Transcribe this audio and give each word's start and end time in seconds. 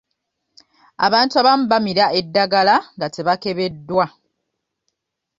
Abantu 1.05 1.33
abamu 1.41 1.65
bamira 1.71 2.05
eddagala 2.19 2.75
nga 2.95 3.07
tebakebeddwa. 3.15 4.05